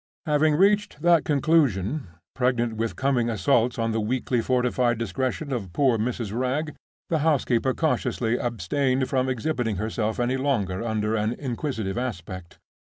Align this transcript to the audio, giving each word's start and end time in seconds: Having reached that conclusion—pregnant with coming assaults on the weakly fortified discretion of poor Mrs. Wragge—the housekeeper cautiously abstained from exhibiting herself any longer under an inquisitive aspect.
Having 0.25 0.55
reached 0.55 1.03
that 1.03 1.23
conclusion—pregnant 1.25 2.73
with 2.75 2.95
coming 2.95 3.29
assaults 3.29 3.77
on 3.77 3.91
the 3.91 4.01
weakly 4.01 4.41
fortified 4.41 4.97
discretion 4.97 5.53
of 5.53 5.71
poor 5.73 5.99
Mrs. 5.99 6.33
Wragge—the 6.35 7.19
housekeeper 7.19 7.75
cautiously 7.75 8.35
abstained 8.39 9.07
from 9.07 9.29
exhibiting 9.29 9.75
herself 9.75 10.19
any 10.19 10.37
longer 10.37 10.83
under 10.83 11.13
an 11.13 11.33
inquisitive 11.33 11.99
aspect. 11.99 12.57